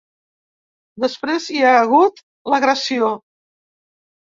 Després 1.03 1.51
hi 1.57 1.61
ha 1.67 1.75
hagut 1.83 2.25
l’agressió. 2.55 3.13